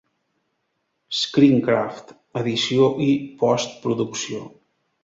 [1.17, 3.13] Screencraft: edició i
[3.45, 4.47] postproducció.